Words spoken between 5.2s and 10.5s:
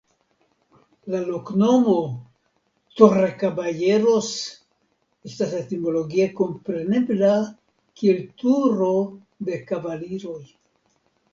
estas etimologie komprenebla kiel Turo de Kavaliroj.